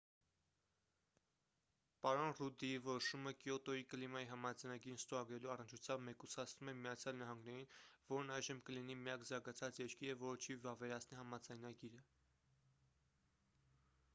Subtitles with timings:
[2.05, 7.69] պարոն ռուդդի որոշումը կիոտոյի կլիմայի համաձայնագիրն ստորագրելու առնչությամբ մեկուսացնում է միացյալ նահանգներին
[8.13, 12.03] որն այժմ կլինի միակ զարգացած երկիրը որը չի վավերացնի համաձայնագիրը